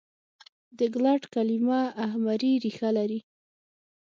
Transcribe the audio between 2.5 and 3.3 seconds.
ریښه لري.